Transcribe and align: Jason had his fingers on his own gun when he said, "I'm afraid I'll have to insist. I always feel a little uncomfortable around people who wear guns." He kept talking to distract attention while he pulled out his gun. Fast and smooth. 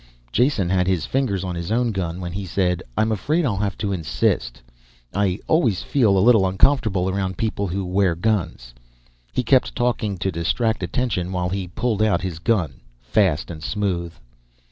Jason 0.31 0.67
had 0.67 0.87
his 0.87 1.05
fingers 1.05 1.43
on 1.43 1.53
his 1.53 1.71
own 1.71 1.91
gun 1.91 2.19
when 2.19 2.31
he 2.31 2.43
said, 2.43 2.81
"I'm 2.97 3.11
afraid 3.11 3.45
I'll 3.45 3.57
have 3.57 3.77
to 3.77 3.91
insist. 3.93 4.59
I 5.13 5.37
always 5.47 5.83
feel 5.83 6.17
a 6.17 6.25
little 6.25 6.43
uncomfortable 6.47 7.07
around 7.07 7.37
people 7.37 7.67
who 7.67 7.85
wear 7.85 8.15
guns." 8.15 8.73
He 9.31 9.43
kept 9.43 9.75
talking 9.75 10.17
to 10.17 10.31
distract 10.31 10.81
attention 10.81 11.31
while 11.31 11.49
he 11.49 11.67
pulled 11.67 12.01
out 12.01 12.21
his 12.21 12.39
gun. 12.39 12.81
Fast 13.03 13.51
and 13.51 13.61
smooth. 13.61 14.11